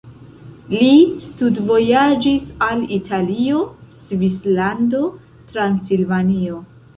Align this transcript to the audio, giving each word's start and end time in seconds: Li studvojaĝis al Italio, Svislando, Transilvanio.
Li 0.75 0.93
studvojaĝis 1.25 2.47
al 2.69 2.81
Italio, 2.97 3.61
Svislando, 3.99 5.03
Transilvanio. 5.53 6.65